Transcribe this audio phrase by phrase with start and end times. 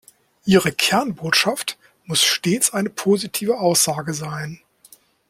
[0.45, 4.59] Ihre Kernbotschaft muss stets eine positive Aussage sein.